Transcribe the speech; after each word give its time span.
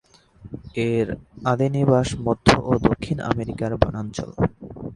এর 0.87 1.07
আদি 1.51 1.67
নিবাস 1.75 2.09
মধ্য 2.25 2.47
ও 2.69 2.71
দক্ষিণ 2.87 3.17
আমেরিকার 3.31 3.71
বনাঞ্চল। 3.81 4.29